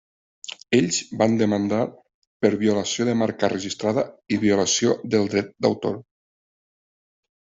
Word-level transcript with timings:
Ells 0.75 0.95
van 1.21 1.35
demandar 1.41 1.81
per 2.45 2.51
violació 2.63 3.05
de 3.09 3.13
marca 3.21 3.51
registrada 3.53 4.05
i 4.37 4.41
violació 4.47 4.97
del 5.17 5.29
dret 5.35 5.55
d'autor. 5.67 6.01